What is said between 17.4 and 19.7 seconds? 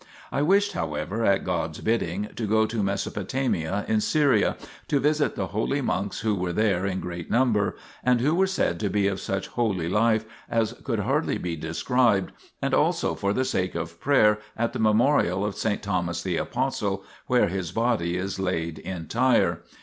his body is laid entire.